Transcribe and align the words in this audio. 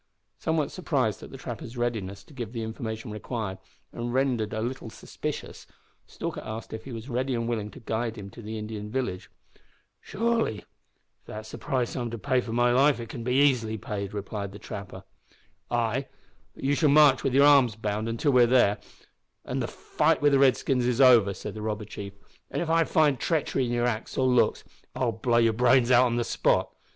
Somewhat 0.39 0.71
surprised 0.71 1.21
at 1.21 1.29
the 1.29 1.37
trapper's 1.37 1.77
readiness 1.77 2.23
to 2.23 2.33
give 2.33 2.53
the 2.53 2.63
information 2.63 3.11
required, 3.11 3.59
and 3.93 4.11
rendered 4.11 4.51
a 4.51 4.59
little 4.59 4.89
suspicious, 4.89 5.67
Stalker 6.07 6.41
asked 6.43 6.73
if 6.73 6.85
he 6.85 6.91
was 6.91 7.07
ready 7.07 7.35
and 7.35 7.47
willing 7.47 7.69
to 7.69 7.79
guide 7.79 8.15
him 8.17 8.31
to 8.31 8.41
the 8.41 8.57
Indian 8.57 8.89
village. 8.89 9.29
"Surely. 10.01 10.57
If 10.57 10.65
that's 11.27 11.51
the 11.51 11.59
price 11.59 11.95
I'm 11.95 12.09
to 12.09 12.17
pay 12.17 12.41
for 12.41 12.51
my 12.51 12.71
life, 12.71 12.99
it 12.99 13.09
can 13.09 13.23
be 13.23 13.33
easily 13.35 13.77
paid," 13.77 14.11
replied 14.11 14.53
the 14.53 14.57
trapper. 14.57 15.03
"Ay, 15.69 16.07
but 16.55 16.63
you 16.63 16.73
shall 16.73 16.89
march 16.89 17.23
with 17.23 17.35
your 17.35 17.45
arms 17.45 17.75
bound 17.75 18.09
until 18.09 18.31
we 18.31 18.41
are 18.45 18.47
there, 18.47 18.79
and 19.45 19.61
the 19.61 19.67
fight 19.67 20.19
wi' 20.19 20.29
the 20.29 20.39
redskins 20.39 20.87
is 20.87 20.99
over," 20.99 21.31
said 21.31 21.53
the 21.53 21.61
robber 21.61 21.85
chief, 21.85 22.13
"and 22.49 22.59
if 22.63 22.71
I 22.71 22.85
find 22.85 23.19
treachery 23.19 23.67
in 23.67 23.71
your 23.71 23.85
acts 23.85 24.17
or 24.17 24.25
looks 24.25 24.63
I'll 24.95 25.11
blow 25.11 25.37
your 25.37 25.53
brains 25.53 25.91
out 25.91 26.07
on 26.07 26.15
the 26.15 26.23
spot. 26.23 26.73